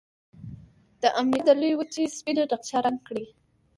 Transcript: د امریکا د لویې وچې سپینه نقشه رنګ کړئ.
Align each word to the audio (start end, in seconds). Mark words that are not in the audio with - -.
د 1.01 1.03
امریکا 1.21 1.45
د 1.47 1.49
لویې 1.59 1.77
وچې 1.77 2.03
سپینه 2.17 2.43
نقشه 2.51 2.79
رنګ 2.85 2.99
کړئ. 3.07 3.25